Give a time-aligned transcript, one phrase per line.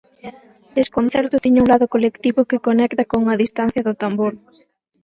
[0.77, 4.33] Desconcerto tiña un lado colectivo que conecta con A distancia do tambor.